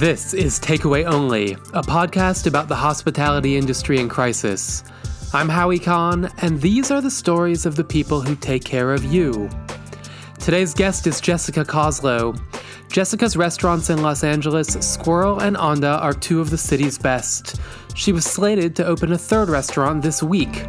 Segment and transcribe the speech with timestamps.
[0.00, 4.82] This is Takeaway Only, a podcast about the hospitality industry in crisis.
[5.34, 9.04] I'm Howie Kahn, and these are the stories of the people who take care of
[9.04, 9.50] you.
[10.38, 12.34] Today's guest is Jessica Koslow.
[12.88, 17.60] Jessica's restaurants in Los Angeles, Sqirl and Onda, are two of the city's best.
[17.94, 20.66] She was slated to open a third restaurant this week.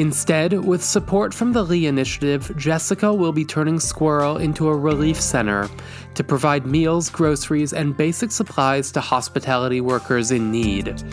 [0.00, 5.20] Instead, with support from the Lee Initiative, Jessica will be turning Sqirl into a relief
[5.20, 5.68] center
[6.14, 11.04] to provide meals, groceries, and basic supplies to hospitality workers in need.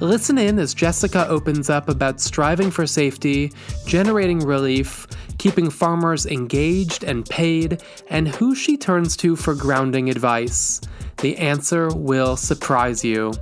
[0.00, 3.52] Listen in as Jessica opens up about striving for safety,
[3.86, 5.06] generating relief,
[5.38, 10.80] keeping farmers engaged and paid, and who she turns to for grounding advice.
[11.18, 13.34] The answer will surprise you.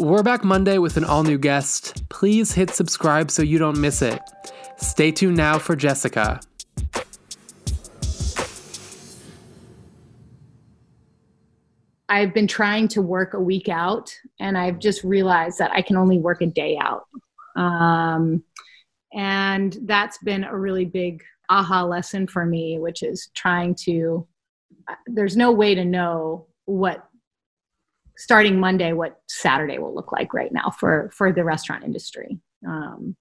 [0.00, 2.08] We're back Monday with an all new guest.
[2.08, 4.18] Please hit subscribe so you don't miss it.
[4.78, 6.40] Stay tuned now for Jessica.
[12.08, 15.98] I've been trying to work a week out, and I've just realized that I can
[15.98, 17.06] only work a day out.
[17.54, 18.42] Um,
[19.12, 24.26] and that's been a really big aha lesson for me, which is trying to,
[25.08, 27.09] there's no way to know what
[28.20, 32.38] starting Monday what Saturday will look like right now for for the restaurant industry.
[32.68, 33.16] Um,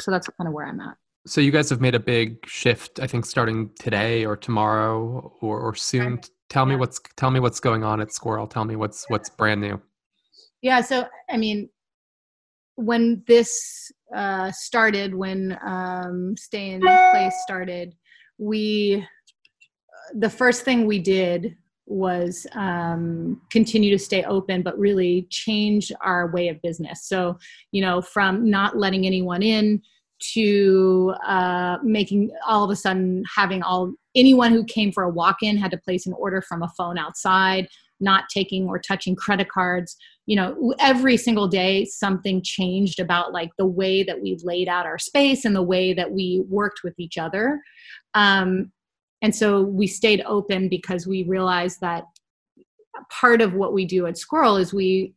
[0.00, 0.96] so that's kind of where I'm at.
[1.26, 5.60] So you guys have made a big shift, I think, starting today or tomorrow or,
[5.60, 6.20] or soon.
[6.48, 8.48] Tell me what's tell me what's going on at Sqirl.
[8.48, 9.80] Tell me what's what's brand new.
[10.62, 10.80] Yeah.
[10.80, 11.68] So I mean,
[12.76, 17.94] when this uh, started, when um, Stay in Place started,
[18.38, 19.06] we
[20.14, 21.56] the first thing we did
[21.90, 27.06] was um, continue to stay open, but really change our way of business.
[27.06, 27.38] So,
[27.72, 29.82] you know, from not letting anyone in
[30.34, 35.56] to uh, making all of a sudden having all anyone who came for a walk-in
[35.56, 37.68] had to place an order from a phone outside
[38.00, 39.96] not taking or touching credit cards
[40.26, 44.86] you know every single day something changed about like the way that we laid out
[44.86, 47.60] our space and the way that we worked with each other
[48.14, 48.72] um,
[49.22, 52.04] and so we stayed open because we realized that
[53.10, 55.14] part of what we do at Sqirl is we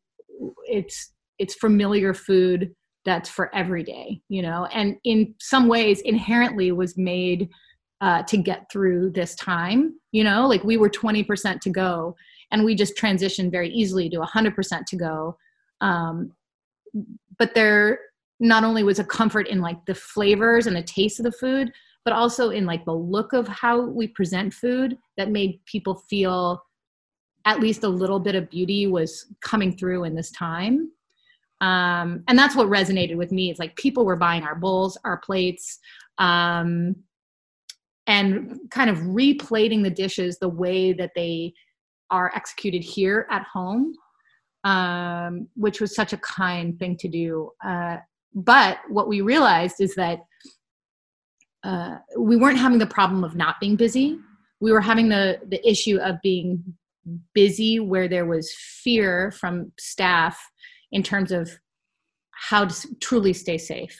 [0.68, 2.74] it's it's familiar food
[3.06, 4.68] that's for every day you know?
[4.74, 7.50] And in some ways inherently was made
[8.02, 10.48] uh, to get through this time you know?
[10.48, 12.16] Like we were 20% to go
[12.52, 15.38] and we just transitioned very easily to 100% to go.
[15.80, 16.34] Um,
[17.40, 18.00] but there
[18.42, 21.72] not only was a comfort in like the flavors and the taste of the food
[22.06, 26.62] but also in like the look of how we present food that made people feel
[27.46, 30.92] at least a little bit of beauty was coming through in this time.
[31.60, 33.50] Um, and that's what resonated with me.
[33.50, 35.80] It's like people were buying our bowls our plates
[36.18, 36.96] um,
[38.08, 41.54] and kind of replating the dishes the way that they
[42.10, 43.94] are executed here at home
[44.64, 47.52] um, which was such a kind thing to do.
[47.66, 47.98] Uh,
[48.34, 50.20] but what we realized is that
[51.64, 54.18] uh, we weren't having the problem of not being busy.
[54.60, 56.64] We were having the the issue of being
[57.34, 60.40] busy where there was fear from staff
[60.92, 61.50] in terms of
[62.32, 63.98] how to truly stay safe.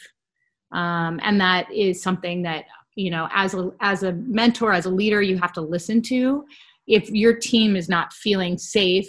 [0.72, 2.64] Um, and that is something that
[2.94, 6.44] you know as a as a mentor as a leader you have to listen to
[6.86, 9.08] if your team is not feeling safe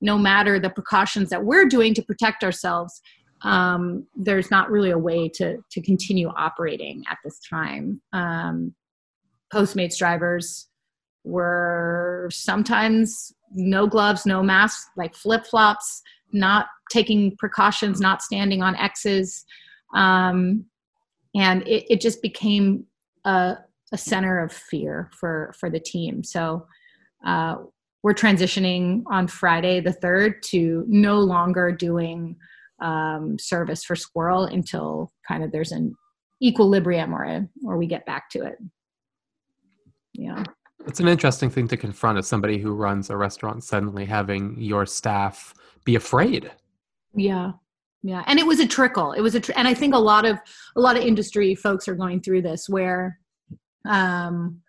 [0.00, 3.02] no matter the precautions that we're doing to protect ourselves
[3.42, 8.00] um, there's not really a way to to continue operating at this time.
[8.12, 8.74] Um,
[9.52, 10.66] Postmates drivers
[11.24, 18.76] were sometimes no gloves, no masks, like flip flops, not taking precautions, not standing on
[18.76, 19.44] X's,
[19.94, 20.64] um,
[21.34, 22.84] and it, it just became
[23.24, 23.56] a,
[23.92, 26.24] a, center of fear for for the team.
[26.24, 26.66] So.
[27.26, 27.56] Uh,
[28.04, 32.36] we're transitioning on Friday the 3rd to no longer doing
[32.80, 35.94] um, service for Sqirl until kind of there's an
[36.42, 38.56] equilibrium or a, or we get back to it.
[40.12, 40.44] Yeah.
[40.86, 44.86] It's an interesting thing to confront as somebody who runs a restaurant suddenly having your
[44.86, 45.54] staff
[45.84, 46.50] be afraid.
[47.14, 47.52] Yeah.
[48.02, 48.22] Yeah.
[48.26, 49.12] And it was a trickle.
[49.12, 50.38] It was a, tr- and I think a lot of,
[50.76, 53.18] a lot of industry folks are going through this where,
[53.84, 54.60] um,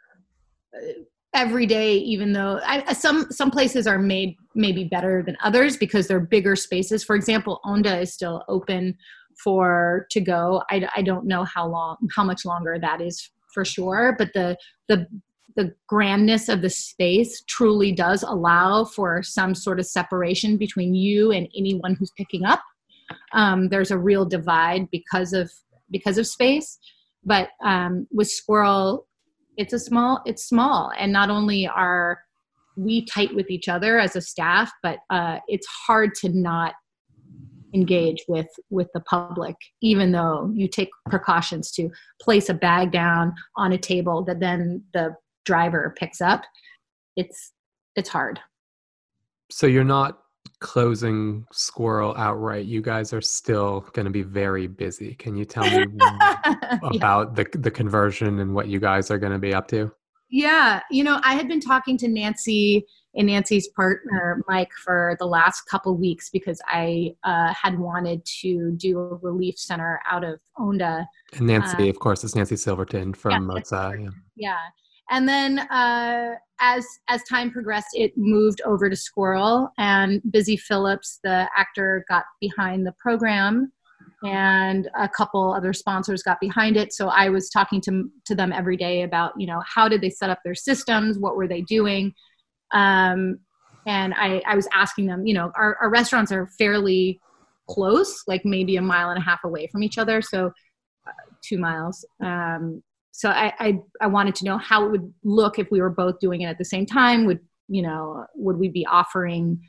[1.34, 6.08] every day even though I, some some places are made maybe better than others because
[6.08, 7.04] they're bigger spaces.
[7.04, 8.98] For example onda is still open
[9.44, 10.64] for to go.
[10.70, 14.58] I, I don't know how long how much longer that is for sure but the
[14.88, 15.08] the
[15.56, 21.32] the grandness of the space truly does allow for some sort of separation between you
[21.32, 22.62] and anyone who's picking up.
[23.34, 25.52] Um, there's a real divide because of
[25.92, 26.78] because of space.
[27.26, 29.04] But um, with Sqirl
[29.60, 30.92] it's a small it's small.
[30.98, 32.22] And not only are
[32.78, 36.74] we tight with each other as a staff, but uh, it's hard to not
[37.76, 41.88] engage with with the public even though you take precautions to
[42.20, 45.16] place a bag down on a table that then the
[45.46, 46.42] driver picks up.
[47.16, 47.52] It's
[47.96, 48.40] it's hard.
[49.52, 50.20] So you're not
[50.60, 55.16] closing Sqirl outright you guys are still going to be very busy.
[55.16, 55.86] Can you tell me
[56.82, 57.44] about yeah.
[57.44, 59.92] the the conversion and what you guys are going to be up to?
[60.30, 62.86] Yeah you know i had been talking to nancy
[63.16, 68.72] and nancy's partner mike for the last couple weeks because i uh, had wanted to
[68.78, 71.04] do a relief center out of onda
[71.34, 74.10] and nancy uh, of course is nancy silverton from yeah, yeah.
[74.36, 74.58] yeah.
[75.10, 81.20] And then uh, as as time progressed it moved over to Sqirl and Busy Philipps
[81.24, 83.72] the actor got behind the program
[84.24, 86.94] and a couple other sponsors got behind it.
[86.94, 90.10] So i was talking to, to them every day about you know how did they
[90.10, 91.18] set up their systems?
[91.18, 92.14] What were they doing?
[92.74, 93.40] Um,
[93.88, 97.20] and I, I was asking them you know our, our restaurants are fairly
[97.70, 100.48] close like maybe a mile and a half away from each other so
[101.08, 101.12] uh,
[101.42, 102.06] two miles.
[102.22, 105.90] Um, so I, I, I wanted to know how it would look if we were
[105.90, 107.26] both doing it at the same time.
[107.26, 108.26] Would you know?
[108.36, 109.62] Would we be offering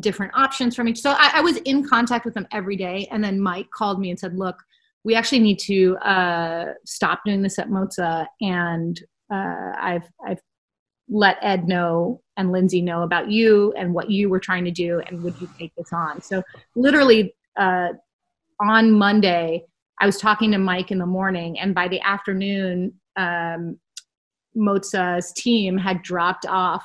[0.00, 1.00] different options from each?
[1.00, 4.10] So I, I was in contact with them every day, and then Mike called me
[4.10, 4.56] and said, "Look,
[5.04, 9.00] we actually need to uh, stop doing this at Mozza, and
[9.32, 10.40] uh, I've I've
[11.08, 15.00] let Ed know and Lindsay know about you and what you were trying to do,
[15.00, 16.42] and would you take this on?" So
[16.74, 17.90] literally uh,
[18.60, 19.64] on Monday
[20.00, 23.78] I was talking to Mike in the morning, and by the afternoon, um,
[24.56, 26.84] Mozza's team had dropped off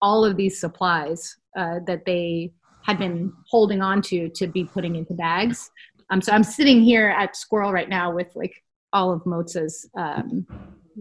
[0.00, 2.52] all of these supplies uh, that they
[2.84, 5.70] had been holding on to to be putting into bags.
[6.10, 8.54] Um, so I'm sitting here at Sqirl right now with like
[8.92, 10.46] all of Mozza's um,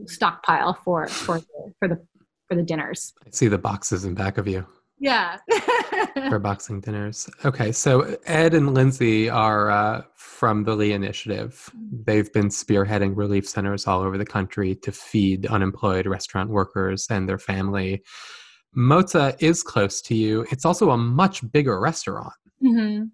[0.05, 2.05] stockpile for for the, for the
[2.47, 3.13] for the dinners.
[3.25, 4.65] I see the boxes in back of you.
[4.99, 5.37] Yeah.
[6.29, 7.29] for boxing dinners.
[7.45, 11.69] Okay, so Ed and Lindsay are uh, from the Lee Initiative.
[11.75, 17.29] They've been spearheading relief centers all over the country to feed unemployed restaurant workers and
[17.29, 18.03] their family.
[18.75, 20.45] Mozza is close to you.
[20.51, 22.33] It's also a much bigger restaurant.
[22.63, 23.05] Mm-hmm.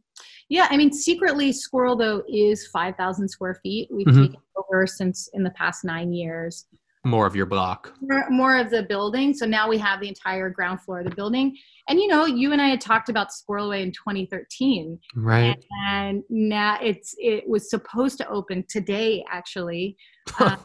[0.49, 3.89] Yeah, I mean, secretly, Sqirl though is five thousand square feet.
[3.91, 4.21] We've mm-hmm.
[4.23, 6.65] taken over since in the past nine years
[7.03, 7.93] more of your block.
[8.01, 9.33] More, more, of the building.
[9.33, 11.57] So now we have the entire ground floor of the building.
[11.89, 15.61] And you know you and i had talked about Sqirl away in 2013 right.
[15.85, 19.97] And, and now it's it was supposed to open today actually.
[20.39, 20.55] Uh,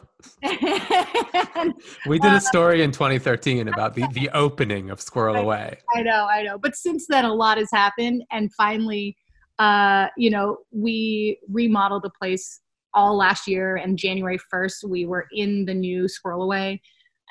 [2.07, 5.77] we did a story in 2013 about the, the opening of Sqirl I, away.
[5.93, 6.57] I know i know.
[6.57, 8.23] But since then a lot has happened.
[8.31, 9.17] And finally
[9.57, 12.61] uh, you know we remodeled the place
[12.93, 16.81] all last year and January 1st we were in the new Sqirl Away.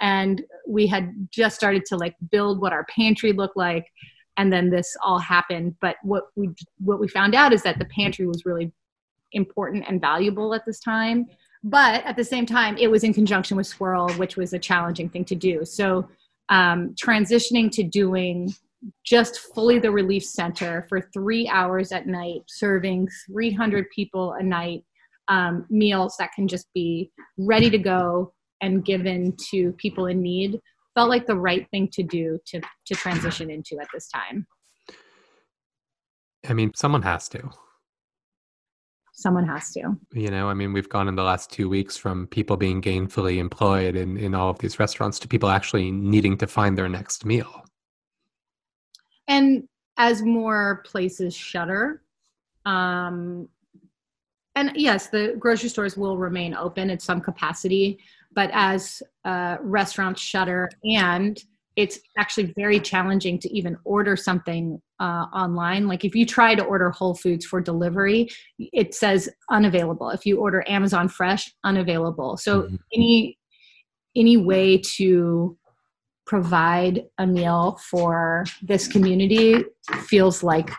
[0.00, 3.86] And we had just started to like build what our pantry looked like
[4.36, 5.74] and then this all happened.
[5.80, 8.72] But what we what we found out is that the pantry was really
[9.32, 11.26] important and valuable at this time.
[11.64, 15.08] But at the same time it was in conjunction with Sqirl which was a challenging
[15.08, 15.64] thing to do.
[15.64, 16.08] So
[16.48, 18.54] um, transitioning to doing
[19.04, 24.84] just fully the relief center for three hours at night serving 300 people a night
[25.28, 30.60] um, meals that can just be ready to go and given to people in need
[30.94, 34.46] felt like the right thing to do to to transition into at this time.
[36.48, 37.50] I mean someone has to.
[39.12, 39.96] Someone has to.
[40.12, 43.38] You know i mean we've gone in the last two weeks from people being gainfully
[43.38, 47.24] employed in, in all of these restaurants to people actually needing to find their next
[47.24, 47.62] meal.
[49.28, 49.68] And
[49.98, 52.02] as more places shutter
[52.64, 53.48] um,
[54.58, 57.98] and yes, the grocery stores will remain open at some capacity,
[58.32, 61.42] but as uh, restaurants shutter and
[61.76, 65.86] it's actually very challenging to even order something uh, online.
[65.86, 70.10] Like if you try to order Whole Foods for delivery, it says unavailable.
[70.10, 72.36] If you order Amazon Fresh, unavailable.
[72.36, 72.76] So mm-hmm.
[72.92, 73.38] any
[74.16, 75.56] any way to
[76.26, 79.64] provide a meal for this community
[80.08, 80.70] feels like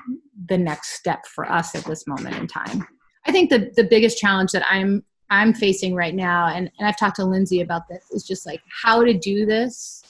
[0.50, 2.86] the next step for us at this moment in time.
[3.30, 6.98] I think the the biggest challenge that I'm I'm facing right now, and, and I've
[6.98, 10.04] talked to Lindsay about this, is just like how to do this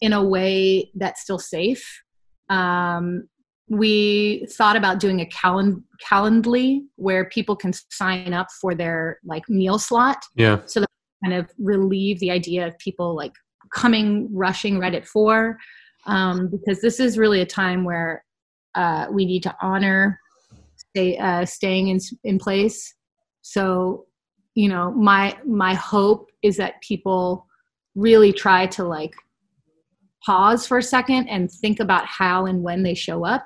[0.00, 2.02] in a way that's still safe.
[2.48, 3.28] Um,
[3.68, 9.48] we thought about doing a calend- calendly where people can sign up for their like
[9.48, 10.18] meal slot.
[10.34, 10.58] Yeah.
[10.66, 10.90] So that
[11.24, 13.32] kind of relieve the idea of people like
[13.72, 15.58] coming rushing right at four,
[16.06, 18.24] um, because this is really a time where
[18.74, 20.18] uh, we need to honor
[20.94, 22.94] stay, uh, staying in, in place.
[23.42, 24.06] So,
[24.54, 27.46] you know, my my hope is that people
[27.96, 29.14] really try to like
[30.24, 33.44] pause for a second and think about how and when they show up.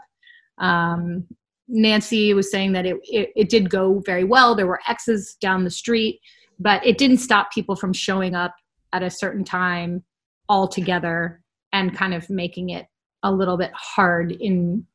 [0.58, 1.26] Um,
[1.68, 4.54] Nancy was saying that it, it, it did go very well.
[4.54, 6.20] There were X's down the street,
[6.58, 8.54] but it didn't stop people from showing up
[8.92, 10.02] at a certain time
[10.48, 12.86] all together and kind of making it
[13.22, 14.86] a little bit hard in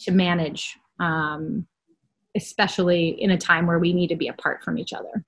[0.00, 1.66] to manage um,
[2.36, 5.24] especially in a time where we need to be apart from each other.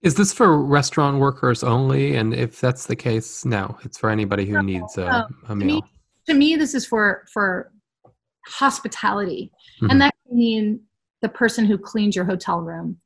[0.00, 2.16] Is this for restaurant workers only?
[2.16, 5.74] And if that's the case no it's for anybody who needs a, a meal to
[5.74, 5.82] me,
[6.28, 7.72] to me, this is for for
[8.46, 9.50] hospitality.
[9.82, 9.90] Mhm.
[9.90, 10.80] and that can mean
[11.22, 12.98] the person who cleans your hotel room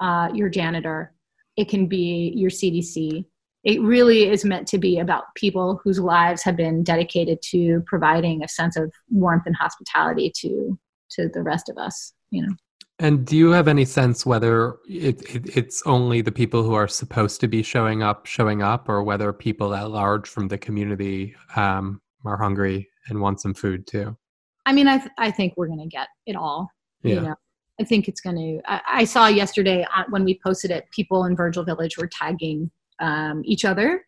[0.00, 1.12] uh, your janitor.
[1.56, 3.24] It can be your cdc
[3.66, 8.44] it really is meant to be about people whose lives have been dedicated to providing
[8.44, 10.78] a sense of warmth and hospitality to
[11.10, 12.54] to the rest of us you know
[12.98, 16.88] And do you have any sense whether it, it, it's only the people who are
[16.88, 21.34] supposed to be showing up showing up, or whether people at large from the community
[21.56, 24.16] um, are hungry and want some food too?
[24.64, 26.70] I mean, I th- I think we're gonna get it all.
[27.02, 27.14] Yeah.
[27.14, 27.34] You know,
[27.80, 28.58] I think it's gonna.
[28.66, 32.70] I, I saw yesterday uh, when we posted it, people in Virgil Village were tagging
[32.98, 34.06] um, each other,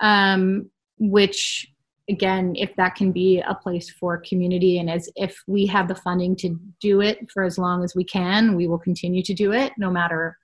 [0.00, 1.66] um, which
[2.08, 5.94] again, if that can be a place for community, and as if we have the
[5.94, 9.52] funding to do it for as long as we can, we will continue to do
[9.52, 10.36] it, no matter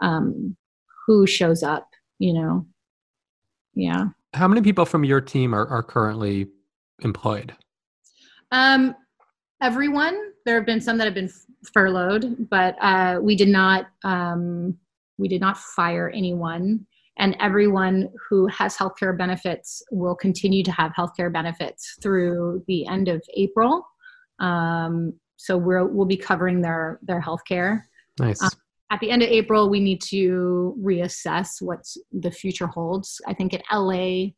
[0.00, 0.56] um,
[1.06, 1.88] who shows up.
[2.18, 2.66] You know,
[3.74, 4.06] yeah.
[4.34, 6.48] How many people from your team are, are currently
[7.00, 7.54] employed?
[8.52, 8.94] Um,
[9.60, 10.32] everyone.
[10.44, 13.86] There have been some that have been f- furloughed, but uh, we did not.
[14.04, 14.78] Um,
[15.18, 16.86] we did not fire anyone,
[17.18, 23.08] and everyone who has healthcare benefits will continue to have healthcare benefits through the end
[23.08, 23.86] of April.
[24.38, 27.82] Um, so we're, we'll be covering their their healthcare.
[28.18, 28.42] Nice.
[28.42, 28.50] Uh,
[28.90, 33.20] At the end of April, we need to reassess what the future holds.
[33.26, 34.30] I think at LA,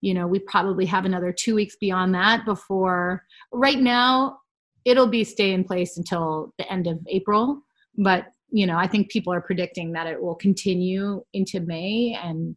[0.00, 3.24] you know, we probably have another two weeks beyond that before.
[3.52, 4.38] Right now,
[4.84, 7.62] it'll be stay in place until the end of April.
[7.96, 12.54] But you know, I think people are predicting that it will continue into May, and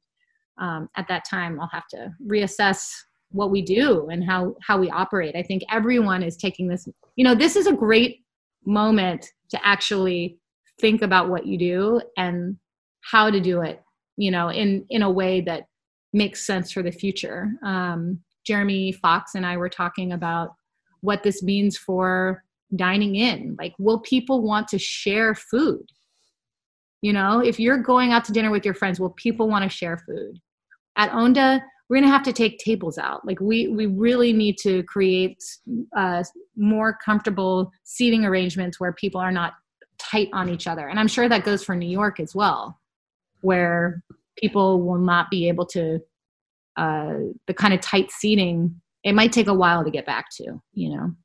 [0.59, 2.91] um, at that time, I'll have to reassess
[3.31, 5.35] what we do and how how we operate.
[5.35, 6.87] I think everyone is taking this.
[7.15, 8.19] You know, this is a great
[8.65, 10.37] moment to actually
[10.79, 12.57] think about what you do and
[13.01, 13.81] how to do it.
[14.17, 15.63] You know, in in a way that
[16.13, 17.51] makes sense for the future.
[17.63, 20.55] Um, Jeremy Fox and I were talking about
[21.01, 22.44] what this means for
[22.77, 23.55] dining in.
[23.57, 25.85] Like, will people want to share food?
[27.01, 29.69] You know, if you're going out to dinner with your friends, will people want to
[29.69, 30.39] share food?
[30.97, 33.25] At Onda, we're going to have to take tables out.
[33.27, 35.37] Like, we we really need to create
[35.95, 36.23] uh,
[36.55, 39.53] more comfortable seating arrangements where people are not
[39.99, 40.87] tight on each other.
[40.87, 42.79] And I'm sure that goes for New York as well,
[43.41, 44.03] where
[44.37, 45.99] people will not be able to
[46.77, 47.13] uh,
[47.47, 48.81] the kind of tight seating.
[49.03, 50.61] It might take a while to get back to.
[50.73, 51.15] You know,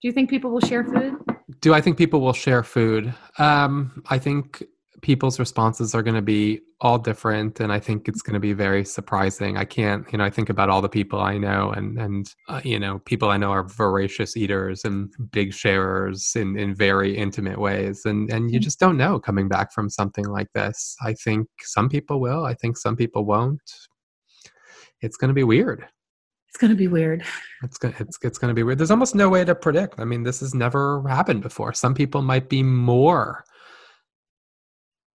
[0.00, 1.14] do you think people will share food?
[1.60, 3.12] Do I think people will share food?
[3.38, 4.62] Um, I think
[5.02, 8.52] people's responses are going to be all different, and I think it's going to be
[8.54, 9.56] very surprising.
[9.58, 12.60] I can't, you know, I think about all the people I know, and and uh,
[12.64, 17.58] you know, people I know are voracious eaters and big sharers in in very intimate
[17.58, 18.62] ways, and and you Mhm.
[18.62, 20.96] just don't know coming back from something like this.
[21.02, 22.44] I think some people will.
[22.46, 23.60] I think some people won't.
[25.02, 25.86] It's going to be weird.
[26.50, 27.24] It's going to be weird.
[27.62, 28.78] It's gonna it's it's gonna be weird.
[28.78, 30.00] There's almost no way to predict.
[30.00, 31.72] I mean, this has never happened before.
[31.72, 33.44] Some people might be more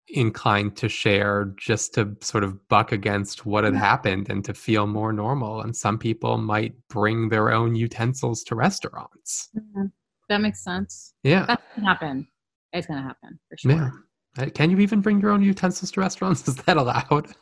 [0.08, 3.82] inclined to share just to sort of buck against what had mm-hmm.
[3.82, 5.62] happened and to feel more normal.
[5.62, 9.48] And some people might bring their own utensils to restaurants.
[9.56, 9.86] Mm-hmm.
[10.28, 11.14] That makes sense.
[11.22, 11.44] Yeah.
[11.46, 12.28] That's going to happen.
[12.72, 13.92] It's going to happen for sure.
[14.38, 14.46] Yeah.
[14.50, 16.46] Can you even bring your own utensils to restaurants?
[16.48, 17.34] Is that allowed?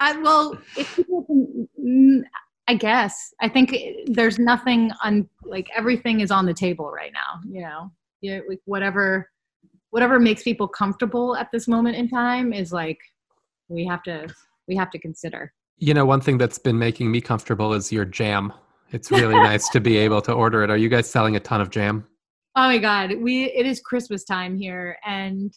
[0.00, 2.24] I, well, if people can,
[2.68, 3.34] I guess.
[3.40, 7.40] I think eh, there's nothing on like everything is on the table right now.
[7.48, 9.28] You know, yeah, like whatever,
[9.90, 12.98] whatever makes people comfortable at this moment in time is like
[13.68, 14.28] we have to
[14.68, 15.52] we have to consider.
[15.78, 18.52] You know, one thing that's been making me comfortable is your jam.
[18.90, 20.70] It's really nice to be able to order it.
[20.70, 22.06] Are you guys selling a ton of jam?
[22.54, 25.52] Oh my God, we it is Christmas time here, and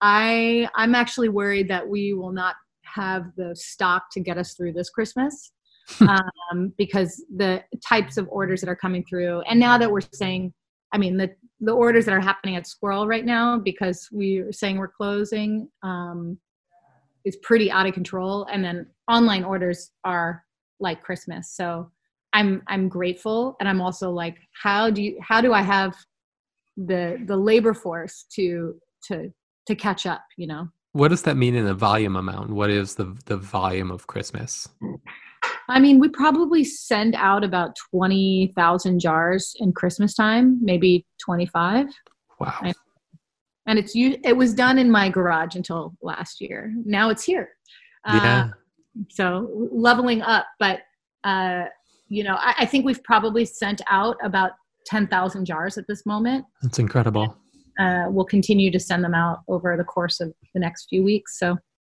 [0.00, 4.74] I I'm actually worried that we will not have the stock to get us through
[4.74, 5.52] this Christmas.
[6.00, 10.52] um, because the types of orders that are coming through, and now that we're saying,
[10.92, 14.76] I mean, the the orders that are happening at Sqirl right now, because we're saying
[14.76, 16.38] we're closing, um,
[17.24, 18.46] is pretty out of control.
[18.52, 20.44] And then online orders are
[20.80, 21.90] like Christmas, so
[22.32, 25.94] I'm I'm grateful, and I'm also like, how do you how do I have
[26.76, 28.74] the the labor force to
[29.08, 29.32] to
[29.66, 30.24] to catch up?
[30.36, 30.68] You know.
[30.92, 32.50] What does that mean in a volume amount?
[32.50, 34.68] What is the the volume of Christmas?
[35.68, 41.86] I mean, we probably send out about 20,000 jars in Christmas time, maybe 25.
[42.40, 42.54] Wow.
[42.60, 42.74] I-
[43.66, 46.72] And it's it was done in my garage until last year.
[46.84, 47.48] Now it's here.
[48.04, 48.48] Uh, yeah.
[49.10, 50.80] so leveling up, but
[51.24, 51.64] uh,
[52.08, 54.52] you know, I, I think we've probably sent out about
[54.86, 56.44] 10,000 jars at this moment.
[56.62, 57.34] That's incredible.
[57.80, 61.38] Uh, we'll continue to send them out over the course of the next few weeks.
[61.38, 61.56] So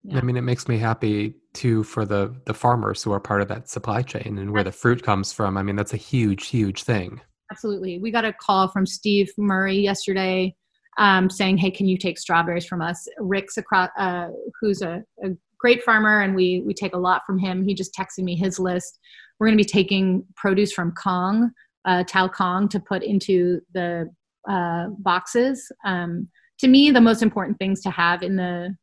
[0.09, 0.19] Yeah.
[0.19, 3.49] I mean, it makes me happy too for the the farmers who are part of
[3.49, 5.57] that supply chain and where the fruit comes from.
[5.57, 7.21] I mean, that's a huge, huge thing.
[7.51, 7.99] absolutely.
[7.99, 10.55] We got a call from Steve Murray yesterday
[10.99, 14.29] um, saying, "Hey, can you take strawberries from us?" Rick's across, uh,
[14.61, 17.65] who's a, a great farmer, and we we take a lot from him.
[17.67, 18.99] He just texted me his list.
[19.39, 21.51] We're going to be taking produce from Kong,
[21.85, 24.11] uh, Tao Kong, to put into the
[24.49, 25.71] uh, boxes.
[25.85, 28.75] Um, to me, the most important things to have in the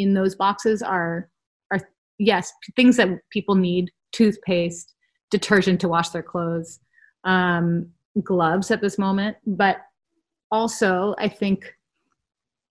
[0.00, 1.28] in those boxes are
[1.70, 1.80] are
[2.18, 4.94] yes things that people need: toothpaste,
[5.30, 6.80] detergent to wash their clothes,
[7.24, 7.90] um,
[8.22, 9.78] gloves at this moment, but
[10.50, 11.74] also I think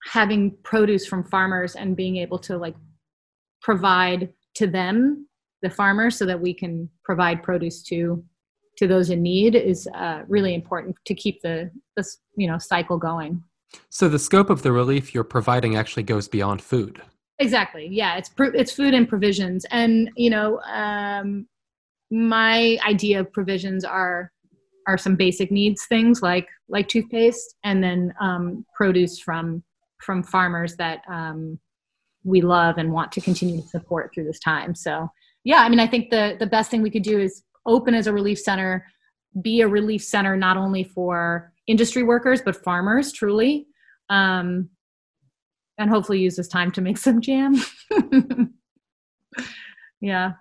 [0.06, 2.76] having produce from farmers and being able to like
[3.62, 5.28] provide to them
[5.62, 8.24] the farmers so that we can provide produce to
[8.78, 12.98] to those in need is uh, really important to keep the this you know cycle
[12.98, 13.44] going
[13.90, 17.02] So the scope of the relief you're providing actually goes beyond food.
[17.40, 17.88] Exactly.
[17.90, 19.66] Yeah it's it's food and provisions.
[19.72, 21.48] And you know um
[22.12, 24.32] my idea of provisions are
[24.88, 29.64] are some basic needs things like like toothpaste and then um produce from
[30.00, 31.60] from farmers that um
[32.24, 34.76] we love and want to continue to support through this time.
[34.76, 35.10] So
[35.44, 38.08] yeah i mean i think the the best thing we could do is open as
[38.08, 38.86] a relief center
[39.42, 43.68] be a relief center not only for industry workers but farmers truly.
[44.10, 44.70] Um
[45.80, 47.56] and hopefully use this time to make some jam
[50.02, 50.34] yeah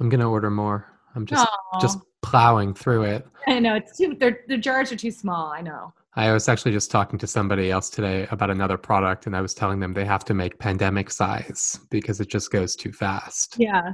[0.00, 0.86] I'm gonna order more.
[1.14, 1.80] I'm just Aw.
[1.80, 3.26] just plowing through it.
[3.46, 6.90] i know it's too the jars are too small i know I was actually just
[6.90, 10.26] talking to somebody else today about another product, and I was telling them they have
[10.26, 13.56] to make pandemic size because it just goes too fast.
[13.58, 13.92] yeah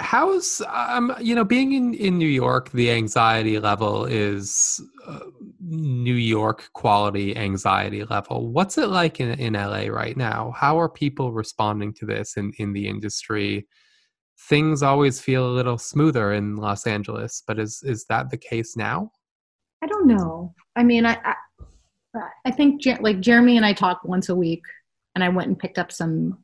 [0.00, 5.20] How's um you know being in in New York, the anxiety level is uh,
[5.60, 8.48] New York quality anxiety level.
[8.48, 10.52] What's it like in in LA right now?
[10.56, 13.68] How are people responding to this in in the industry?
[14.48, 18.76] Things always feel a little smoother in Los Angeles, but is is that the case
[18.76, 19.12] now?
[19.82, 20.54] I don't know.
[20.76, 21.18] I mean, I
[22.14, 24.62] I, I think like Jeremy and I talk once a week,
[25.14, 26.38] and I went and picked up some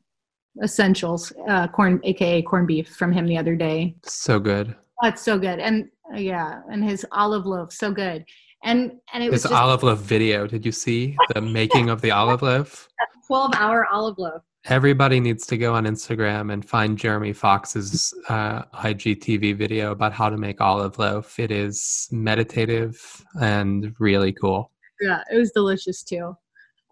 [0.63, 3.95] essentials, uh, corn, aka corned beef, from him the other day.
[4.03, 4.75] So good.
[5.03, 8.25] Oh, it's so good, and uh, yeah, and his olive loaf, so good,
[8.63, 10.47] and and it was His olive loaf video.
[10.47, 12.87] Did you see the making of the olive loaf?
[13.27, 14.41] twelve hour olive loaf.
[14.65, 20.29] Everybody needs to go on Instagram and find Jeremy Fox's uh, IGTV video about how
[20.29, 21.39] to make olive loaf.
[21.39, 22.99] It is meditative
[23.39, 24.71] and really cool.
[24.99, 26.35] yeah it was delicious too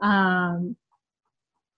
[0.01, 0.75] um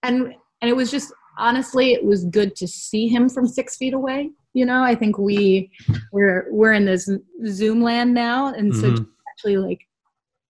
[0.04, 3.94] and and it was just honestly it was good to see him from six feet
[3.94, 4.32] away.
[4.54, 5.72] You know i think we
[6.12, 7.10] we're we're in this
[7.46, 8.54] zoom land now.
[8.54, 9.08] And so Mhm.
[9.30, 9.82] actually like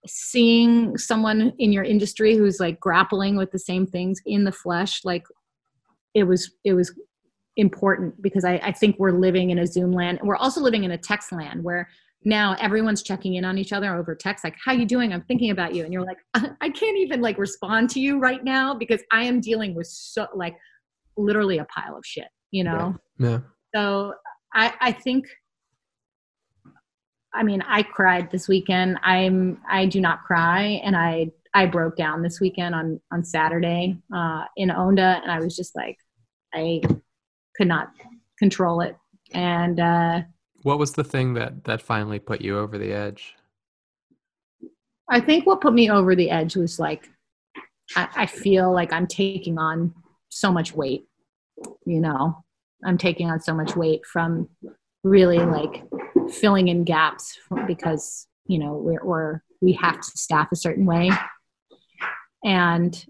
[0.05, 5.03] seeing someone in your industry who's like grappling with the same things in the flesh
[5.03, 5.23] like
[6.13, 6.93] it was it was
[7.57, 10.19] important because I, I think we're living in a zoom land.
[10.23, 11.89] We're also living in a text land where
[12.23, 15.11] now everyone's checking in on each other over text like how you doing?
[15.13, 15.83] I'm thinking about you.
[15.83, 16.17] And you're like
[16.61, 20.27] i can't even like respond to you right now because i am dealing with so
[20.35, 20.55] like
[21.17, 23.39] literally a pile of shit you know Yeah.
[23.75, 24.13] so
[24.53, 25.27] I, I think,
[27.33, 28.97] I mean, I cried this weekend.
[29.03, 33.97] I'm, I do not cry, and I, I broke down this weekend on on Saturday
[34.15, 35.97] uh, in Onda, and I was just like,
[36.53, 36.81] I
[37.55, 37.91] could not
[38.39, 38.95] control it,
[39.33, 40.21] and uh,
[40.63, 43.35] What was the thing that that finally put you over the edge?
[45.09, 47.09] I think what put me over the edge was like,
[47.95, 49.93] I, I feel like I'm taking on
[50.29, 51.06] so much weight,
[51.85, 52.43] you know,
[52.85, 54.49] I'm taking on so much weight from
[55.03, 55.83] really like
[56.31, 61.09] filling in gaps because, you know, we're, we're we have to staff a certain way
[62.43, 63.05] and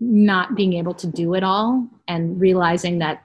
[0.00, 3.22] not being able to do it all and realizing that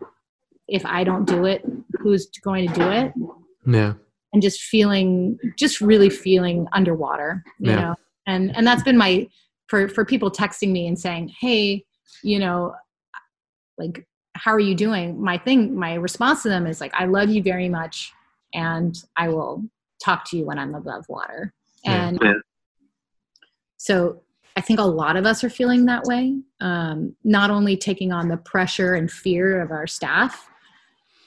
[0.67, 1.63] if I don't do it,
[1.99, 3.13] who's going to do it?
[3.67, 3.93] Yeah.
[4.33, 7.75] and just feeling just really feeling underwater you Yeah.
[7.81, 7.95] know
[8.27, 9.27] and and that's been my
[9.69, 11.83] for for people texting me and saying hey
[12.21, 12.75] you know
[13.79, 15.21] like how are you doing?
[15.21, 18.11] My thing my response to them is like i love you very much
[18.53, 19.63] and i will
[20.03, 21.53] talk to you when i'm above water.
[21.83, 22.07] Yeah.
[22.07, 22.19] and
[23.77, 24.21] so
[24.55, 26.37] i think a lot of us are feeling that way.
[26.61, 30.49] Um, not only taking on the pressure and fear of our staff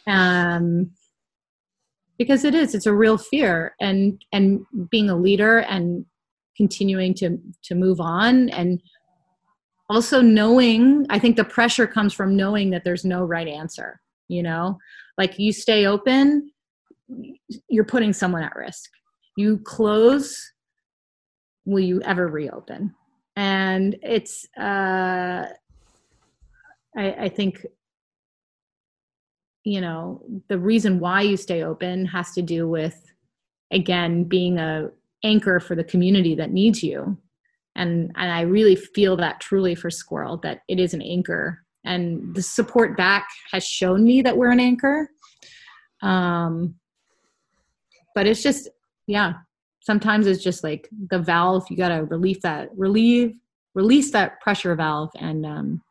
[0.06, 0.90] um,
[2.18, 6.04] because it is it's a real fear and and being a leader and
[6.56, 8.82] continuing to to move on and
[9.88, 14.42] also knowing i think the pressure comes from knowing that there's no right answer you
[14.42, 14.78] know?
[15.16, 16.52] Like you stay open
[17.70, 18.90] you're putting someone at risk.
[19.34, 20.52] You close
[21.64, 22.94] will you ever reopen?
[23.34, 25.46] And it's uh
[26.96, 27.66] I, I think
[29.64, 33.02] you know the reason why you stay open has to do with
[33.70, 34.90] again being a
[35.24, 37.18] anchor for the community that needs you
[37.78, 41.64] and and i really feel that truly for Sqirl that it is an anchor.
[41.84, 45.08] And the support back has shown me that we're an anchor.
[46.02, 46.74] Um
[48.14, 48.68] but it's just
[49.06, 49.34] yeah
[49.80, 53.32] sometimes it's just like the valve you got to relieve that relieve
[53.74, 55.10] release that pressure valve.
[55.18, 55.82] And um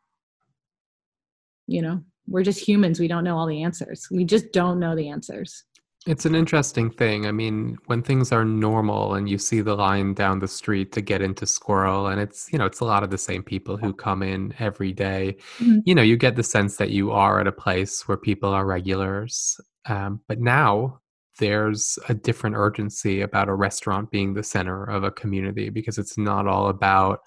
[1.66, 3.00] you know we're just humans.
[3.00, 4.06] We don't know all the answers.
[4.10, 5.64] We just don't know the answers
[6.08, 7.26] it's an interesting thing.
[7.26, 11.02] I mean, when things are normal and you see the line down the street to
[11.02, 13.92] get into Sqirl, and it's, you know, it's a lot of the same people who
[13.92, 15.80] come in every day, mm-hmm.
[15.84, 18.64] you know, you get the sense that you are at a place where people are
[18.64, 19.60] regulars.
[19.84, 20.98] Um, but now
[21.38, 26.16] there's a different urgency about a restaurant being the center of a community because it's
[26.16, 27.20] not all about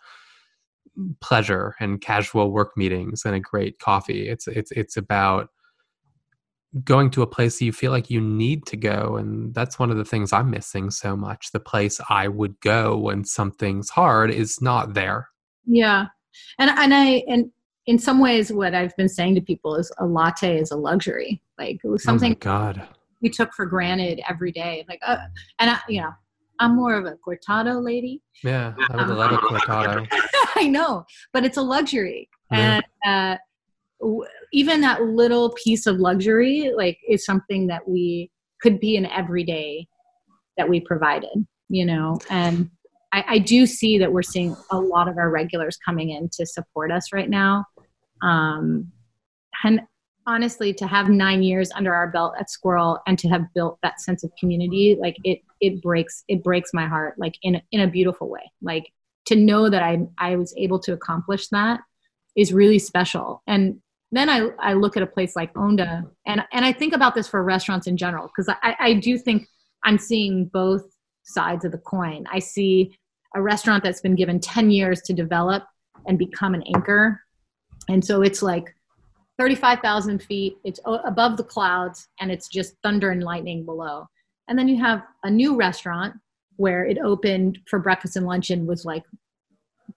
[1.22, 4.28] pleasure and casual work meetings and a great coffee.
[4.28, 5.50] It's it's it's about
[6.86, 9.98] going to a place you feel like you need to go and that's one of
[9.98, 14.62] the things i'm missing so much the place i would go when something's hard is
[14.62, 15.28] not there.
[15.66, 16.06] Yeah.
[16.60, 17.52] And and i and
[17.88, 21.42] in some ways what i've been saying to people is a latte is a luxury.
[21.58, 22.88] Like it was something oh god.
[23.22, 24.86] we took for granted every day.
[24.88, 25.18] Like uh,
[25.60, 26.12] and i you know
[26.60, 28.22] i'm more of a cortado lady.
[28.46, 30.08] Yeah i would um, love a cortado.
[30.56, 32.30] I know but it's a luxury.
[32.50, 32.80] Yeah.
[33.06, 33.38] and
[34.02, 39.06] uh even that little piece of luxury like is something that we could be an
[39.06, 39.88] everyday
[40.58, 42.20] that we provided you know?
[42.30, 42.70] And
[43.14, 46.46] I, I, do see that we're seeing a lot of our regulars coming in to
[46.46, 47.66] support us right now.
[48.22, 48.92] Um,
[49.64, 49.82] and
[50.28, 54.00] honestly to have nine years under our belt at Sqirl and to have built that
[54.00, 57.88] sense of community like it it breaks it breaks my heart like in in a
[57.88, 58.52] beautiful way.
[58.62, 58.92] Like
[59.26, 61.80] to know that i i was able to accomplish that
[62.36, 63.42] is really special.
[63.48, 67.16] And then I, I look at a place like Onda and, and I think about
[67.16, 69.48] this for restaurants in general because I, I do think
[69.84, 70.84] I'm seeing both
[71.24, 72.26] sides of the coin.
[72.32, 72.98] I see
[73.36, 75.64] a restaurant that's been given 10 years to develop
[76.06, 77.22] and become an anchor.
[77.90, 78.76] And so it's like
[79.40, 84.06] 35,000 feet, it's above the clouds, and it's just thunder and lightning below.
[84.48, 86.16] And then you have a new restaurant
[86.58, 89.04] where it opened for breakfast and lunch and was like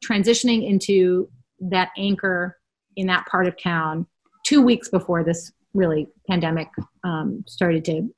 [0.03, 1.29] transitioning into
[1.61, 2.57] that anchor
[2.97, 4.07] in that part of town
[4.45, 6.69] two weeks before this really pandemic
[7.03, 8.09] um, started to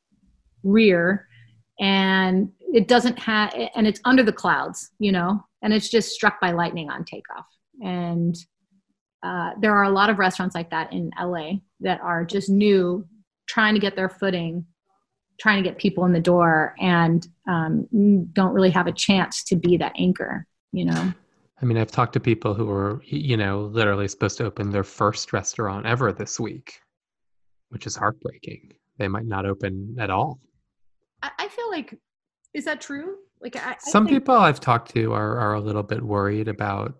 [0.62, 1.26] rear.
[1.78, 6.40] And it doesn't have and it's under the clouds you know and it's just struck
[6.40, 7.46] by lightning on takeoff.
[7.82, 8.36] And
[9.22, 13.06] uh, there are a lot of restaurants like that in la that are just new
[13.46, 14.64] trying to get their footing
[15.38, 17.86] trying to get people in the door and um,
[18.32, 21.12] don't really have a chance to be that anchor you know
[21.60, 24.84] I mean, I've talked to people who were, you know, literally supposed to open their
[24.84, 26.80] first restaurant ever this week,
[27.70, 28.74] which is heartbreaking.
[28.98, 30.40] They might not open at all.
[31.22, 31.98] I feel like,
[32.54, 33.16] is that true?
[33.40, 36.94] Like, I, some think- people I've talked to are are a little bit worried about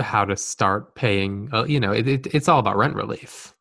[0.00, 1.48] how to start paying.
[1.52, 3.54] Uh, you know, it, it, it's all about rent relief.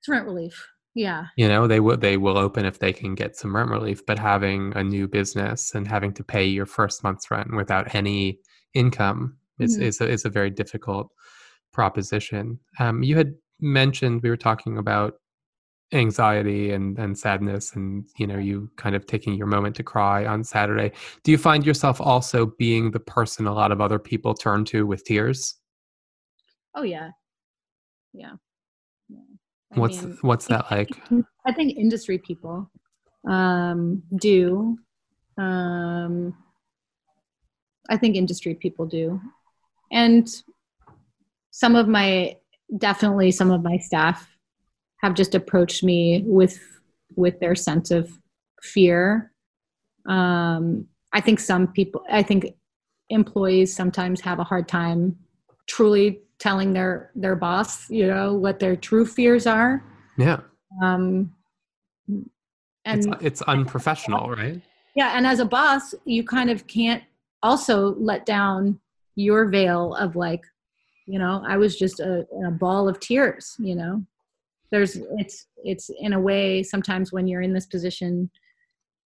[0.00, 0.66] It's rent relief.
[0.94, 1.24] Yeah.
[1.36, 4.18] You know, they will they will open if they can get some rent relief, but
[4.18, 8.38] having a new business and having to pay your first month's rent without any
[8.74, 9.84] income is mm-hmm.
[9.84, 11.08] is, a, is a very difficult
[11.72, 12.58] proposition.
[12.78, 15.14] Um, you had mentioned we were talking about
[15.92, 20.24] anxiety and and sadness and you know you kind of taking your moment to cry
[20.26, 20.90] on saturday
[21.22, 24.86] do you find yourself also being the person a lot of other people turn to
[24.86, 25.56] with tears
[26.74, 27.10] oh yeah
[28.12, 28.32] yeah,
[29.08, 29.18] yeah.
[29.74, 30.88] what's mean, what's that like
[31.46, 32.68] i think industry people
[33.28, 34.76] um do
[35.38, 36.34] um
[37.90, 39.20] i think industry people do
[39.92, 40.28] and
[41.50, 42.36] some of my
[42.78, 44.28] definitely some of my staff
[45.02, 46.58] have just approached me with
[47.16, 48.10] with their sense of
[48.62, 49.32] fear.
[50.06, 52.54] Um, i think some people i think
[53.08, 55.16] employees sometimes have a hard time
[55.66, 59.82] truly telling their their boss you know what their true fears are.
[60.18, 60.40] Yeah.
[60.82, 61.32] Um
[62.86, 64.60] and it's, it's unprofessional right?
[64.94, 67.02] Yeah and as a boss you kind of can't
[67.42, 68.80] also let down
[69.16, 70.42] your veil of like
[71.06, 74.02] you know i was just a, a ball of tears you know?
[74.70, 78.28] There's it's it's in a way sometimes when you're in this position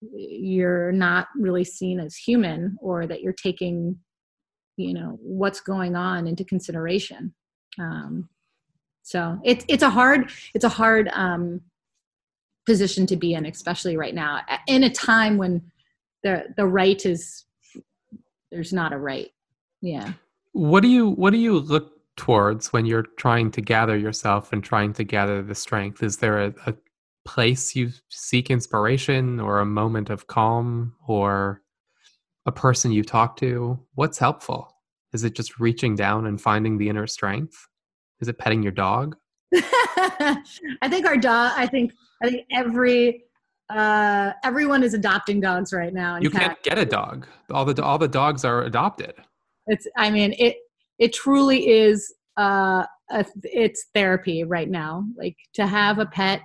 [0.01, 3.99] you're not really seen as human or that you're taking
[4.79, 7.35] you know what's going on into consideration.
[7.79, 8.29] Um,
[9.03, 11.61] so it's it's a hard it's a hard um,
[12.65, 15.63] position to be in especially right now in a time when
[16.23, 17.45] the the right is
[18.51, 19.31] there's not a right
[19.81, 20.13] yeah.
[20.53, 24.63] What do you what do you look towards when you're trying to gather yourself and
[24.63, 26.03] trying to gather the strength?
[26.03, 26.75] Is there a, a
[27.25, 31.63] place you seek inspiration or a moment of calm or
[32.47, 33.79] a person you talk to?
[33.95, 34.75] What's helpful?
[35.13, 37.69] Is it just reaching down and finding the inner strength?
[38.21, 39.17] Is it petting your dog?
[39.55, 41.91] I think our dog i think
[42.23, 43.25] i think every
[43.71, 47.27] uh everyone is adopting dogs right now you can't get a dog.
[47.51, 49.15] All the all the dogs are adopted
[49.69, 50.57] it's i mean it
[50.99, 55.05] it truly is uh a, it's therapy right now.
[55.17, 56.43] Like to have a pet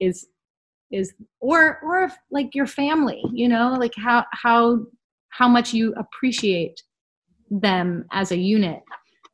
[0.00, 0.26] is
[0.90, 4.78] is or or like your family you know like how how
[5.28, 6.80] how much you appreciate
[7.50, 8.80] them as a unit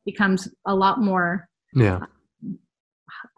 [0.05, 1.99] becomes a lot more yeah.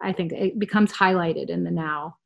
[0.00, 2.16] I think it becomes highlighted in the now.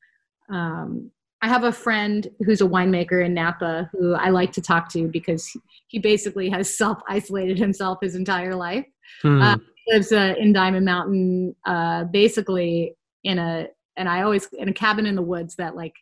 [0.50, 1.10] Um,
[1.42, 5.08] I have a friend who's a winemaker in Napa who I like to talk to
[5.08, 5.50] because
[5.88, 8.86] he basically has self isolated himself his entire life.
[9.20, 9.42] Hmm.
[9.42, 9.56] Uh,
[9.88, 15.06] lives uh, in Diamond Mountain, uh, basically in a, and I always in a cabin
[15.06, 15.94] in the woods that like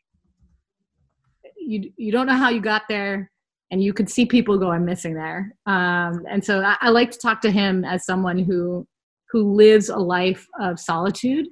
[1.57, 3.31] you you don't know how you got there,
[3.71, 7.19] and you could see people going missing there." Um, and so I, I like to
[7.19, 8.87] talk to him as someone who
[9.31, 11.47] who lives a life of solitude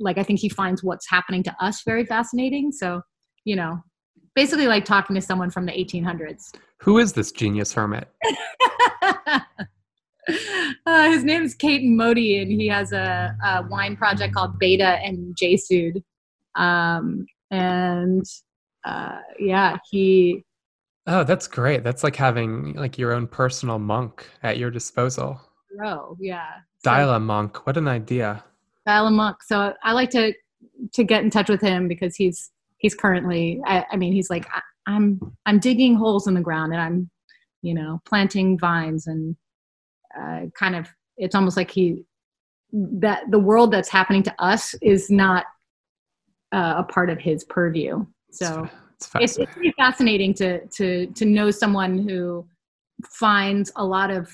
[0.00, 3.02] like i think he finds what's happening to us very fascinating so
[3.44, 3.82] you know,
[4.34, 6.54] basically like talking to someone from the 1800s.
[6.78, 8.08] Who is this genius hermit?
[10.86, 15.36] uh, his name is Modi, and he has a, a wine project called Beta and
[15.36, 16.02] Jasud.
[16.54, 18.24] Um, and
[18.84, 20.44] uh, yeah, he.
[21.06, 21.82] Oh, that's great.
[21.82, 25.40] That's like having like your own personal monk at your disposal.
[25.84, 26.48] Oh, yeah.
[26.82, 27.66] Dial a monk.
[27.66, 28.44] What an idea.
[28.86, 29.42] Dial a monk.
[29.42, 30.32] So I like to
[30.92, 34.46] to get in touch with him because he's he's currently I, I mean he's like
[34.52, 37.10] I, i'm i'm digging holes in the ground and i'm
[37.62, 39.36] you know planting vines and
[40.18, 42.04] uh, kind of it's almost like he
[42.72, 45.46] that the world that's happening to us is not
[46.52, 48.04] uh, a part of his purview.
[48.30, 52.46] So it's, it's, it's fascinating to to to know someone who
[53.04, 54.30] finds a lot of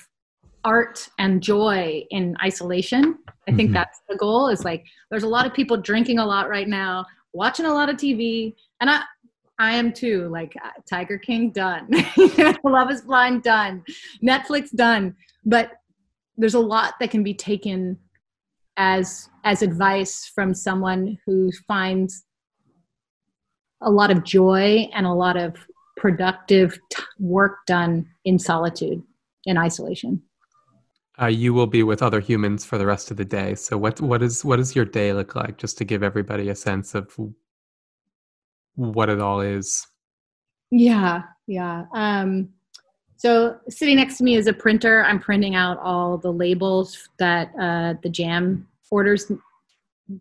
[0.64, 3.18] art and joy in isolation.
[3.48, 3.74] I think mm-hmm.
[3.74, 7.06] that's the goal is like there's a lot of people drinking a lot right now
[7.36, 9.02] watching a lot of TV, and I
[9.58, 10.28] I am too.
[10.28, 11.88] Like uh, Tiger King done,
[12.64, 13.84] Love Is Blind done,
[14.22, 15.14] Netflix done.
[15.44, 15.72] But
[16.36, 17.98] there's a lot that can be taken
[18.76, 22.24] as as advice from someone who finds
[23.82, 25.54] a lot of joy and a lot of
[25.96, 29.02] productive t- work done in solitude
[29.44, 30.20] in isolation
[31.20, 33.54] uh, you will be with other humans for the rest of the day.
[33.54, 35.56] So what what is what does your day look like?
[35.56, 37.16] Just to give everybody a sense of
[38.74, 39.86] what it all is.
[40.70, 41.84] Yeah, yeah.
[41.94, 42.50] Um,
[43.16, 45.04] so sitting next to me is a printer.
[45.04, 49.32] I'm printing out all the labels that uh, the jam orders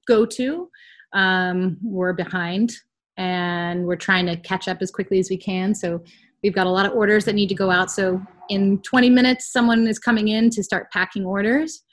[0.07, 0.69] go to.
[1.11, 2.73] Um, we're behind,
[3.17, 5.75] and we're trying to catch up as quickly as we can.
[5.75, 6.01] So
[6.41, 7.91] we've got a lot of orders that need to go out.
[7.91, 11.83] So in 20 minutes, someone is coming in to start packing orders.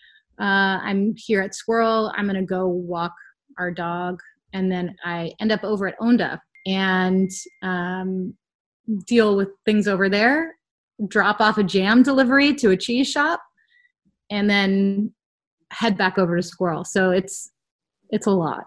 [0.40, 2.12] Uh, I'm here at Sqirl.
[2.16, 3.12] I'm going to go walk
[3.58, 4.20] our dog.
[4.52, 7.30] And then I end up over at Onda and
[7.62, 8.34] um,
[9.06, 10.56] deal with things over there,
[11.08, 13.40] drop off a jam delivery to a cheese shop,
[14.30, 15.12] and then
[15.70, 16.86] head back over to Sqirl.
[16.86, 17.50] So it's
[18.10, 18.64] it's a lot.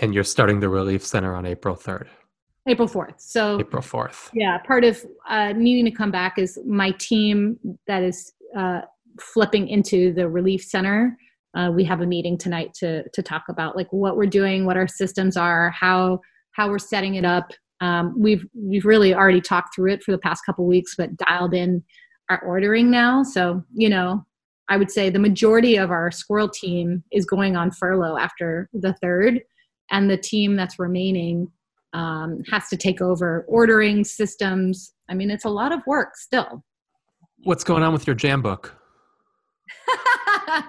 [0.00, 2.08] And you're starting the relief center on April 3rd.
[2.68, 3.14] April 4th.
[3.18, 4.30] So April 4th.
[4.32, 8.82] Yeah, part of uh, needing to come back is my team that is uh,
[9.20, 11.16] flipping into the relief center.
[11.56, 14.76] Uh, we have a meeting tonight to to talk about like what we're doing, what
[14.76, 16.20] our systems are, how
[16.52, 17.52] how we're setting it up.
[17.80, 21.54] Um, we've we've really already talked through it for the past couple weeks, but dialed
[21.54, 21.82] in
[22.28, 23.22] our ordering now.
[23.22, 24.24] So you know,
[24.68, 28.92] I would say the majority of our Sqirl team is going on furlough after the
[28.94, 29.40] third,
[29.90, 31.50] and the team that's remaining
[31.92, 34.92] um, has to take over ordering systems.
[35.08, 36.64] I mean, it's a lot of work still.
[37.44, 38.76] What's going on with your jam book?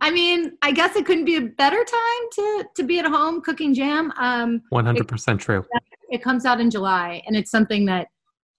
[0.00, 3.40] I mean, I guess it couldn't be a better time to to be at home
[3.42, 4.12] cooking jam.
[4.16, 5.64] Um, One hundred percent true.
[6.10, 8.08] It comes out in July, and it's something that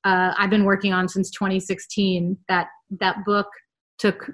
[0.06, 2.38] uh, I've been working on since 2016.
[2.48, 2.68] That
[3.00, 3.48] that book
[4.00, 4.32] took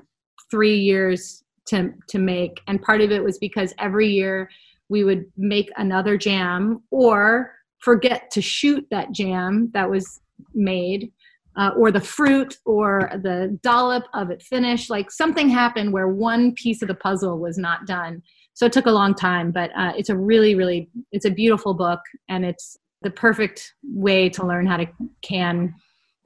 [0.52, 4.50] three years to to make, and part of it was because every year
[4.90, 10.20] we would make another jam or forget to shoot that jam that was
[10.54, 11.12] made
[11.58, 14.90] uh, or the fruit or the dollop of it finished.
[14.90, 18.22] Like something happened where one piece of the puzzle was not done.
[18.54, 21.74] So it took a long time but uh, it's a really really it's a beautiful
[21.74, 24.88] book and it's the perfect way to learn how to
[25.22, 25.74] can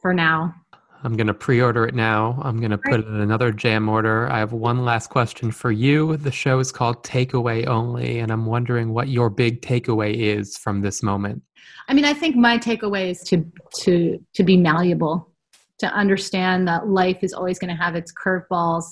[0.02, 0.54] for now
[1.04, 2.39] I'm going to pre order it now.
[2.44, 4.32] I'm going to put it in another jam order.
[4.32, 6.16] I have one last question for you.
[6.16, 10.82] The show is called Takeaway Only, and I'm wondering what your big takeaway is from
[10.82, 11.44] this moment.
[11.89, 13.46] I mean, I think my takeaway is to
[13.82, 15.30] to to be malleable,
[15.80, 18.86] to understand that life is always going to have its curveballs,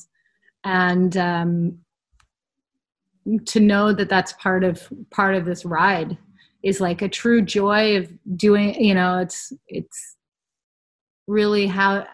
[0.65, 1.77] and um,
[3.45, 6.17] to know that that's part of part of this ride
[6.61, 8.75] is like a true joy of doing.
[8.83, 10.17] You know, it's it's
[11.31, 12.05] really how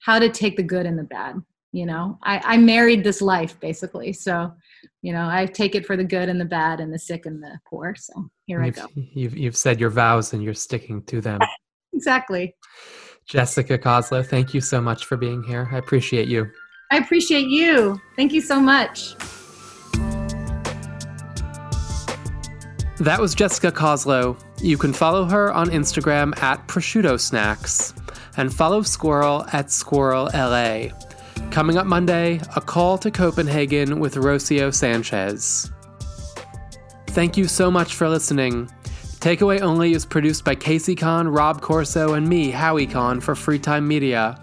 [0.00, 1.40] how to take the good and the bad
[1.74, 2.16] you know?
[2.22, 4.12] I i married this life basically.
[4.12, 4.52] So
[5.02, 7.42] you know i take it for the good and the bad and the sick and
[7.42, 7.94] the poor.
[7.98, 8.88] So here you've, i go.
[8.94, 11.40] you've you've said your vows and you're sticking to them.
[11.96, 12.56] Exactly.
[13.24, 15.68] Jessica Koslow thank you so much for being here.
[15.70, 16.50] I appreciate you.
[16.90, 18.00] I appreciate you.
[18.16, 19.14] Thank you so much.
[22.98, 27.94] That was Jessica Koslow You can follow her on Instagram at prosciutto snacks
[28.36, 30.94] and follow Sqirl at Sqirl LA.
[31.50, 35.70] Coming up Monday, a call to Copenhagen with Rosio Sanchez.
[37.08, 38.68] Thank you so much for listening.
[39.20, 43.86] Takeaway Only is produced by Casey Kahn, Rob Corso, and me, Howie Kahn, for Freetime
[43.86, 44.38] Media.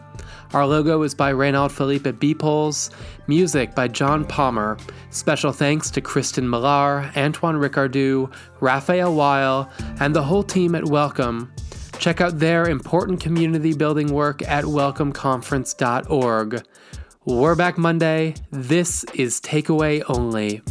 [0.53, 2.91] Our logo is by Reynald Philippe at Be-Poles.
[3.27, 4.77] Music by John Palmer.
[5.09, 11.53] Special thanks to Kristen Millar, Antoine Ricardou, Raphael Weil, and the whole team at Welcome.
[12.01, 16.63] Check out their important community building work at welcomeconference.org.
[17.25, 18.33] We're back Monday.
[18.49, 20.63] This is Takeaway Only.